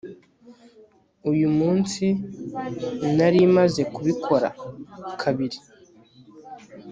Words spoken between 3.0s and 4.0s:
nari maze